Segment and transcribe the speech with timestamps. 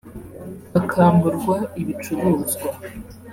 [0.73, 2.69] bakamburwa ibicuruzwa